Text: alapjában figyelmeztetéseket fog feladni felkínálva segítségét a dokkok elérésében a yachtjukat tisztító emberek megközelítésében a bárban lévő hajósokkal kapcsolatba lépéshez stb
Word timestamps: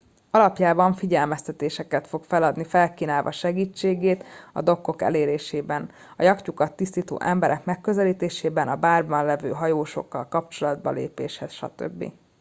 alapjában 0.31 0.93
figyelmeztetéseket 0.93 2.07
fog 2.07 2.23
feladni 2.23 2.63
felkínálva 2.63 3.31
segítségét 3.31 4.25
a 4.53 4.61
dokkok 4.61 5.01
elérésében 5.01 5.89
a 6.17 6.23
yachtjukat 6.23 6.75
tisztító 6.75 7.17
emberek 7.19 7.65
megközelítésében 7.65 8.67
a 8.67 8.75
bárban 8.75 9.25
lévő 9.25 9.49
hajósokkal 9.51 10.27
kapcsolatba 10.27 10.91
lépéshez 10.91 11.51
stb 11.51 12.11